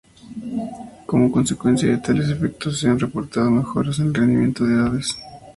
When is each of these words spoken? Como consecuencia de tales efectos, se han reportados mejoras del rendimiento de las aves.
Como 1.05 1.31
consecuencia 1.31 1.87
de 1.91 1.99
tales 1.99 2.27
efectos, 2.27 2.79
se 2.79 2.89
han 2.89 2.97
reportados 2.99 3.51
mejoras 3.51 3.99
del 3.99 4.11
rendimiento 4.15 4.65
de 4.65 4.75
las 4.75 4.87
aves. 4.87 5.17